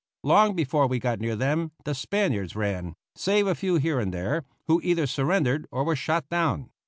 [0.23, 4.45] Long before we got near them the Spaniards ran, save a few here and there,
[4.65, 6.71] who either surrendered or were shot down.